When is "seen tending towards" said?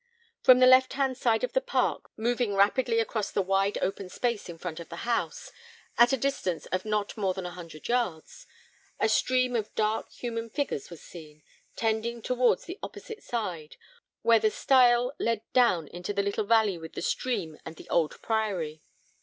11.03-12.63